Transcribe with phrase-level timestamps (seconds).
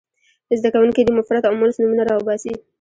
[0.59, 2.53] زده کوونکي دې مفرد او مؤنث نومونه را وباسي.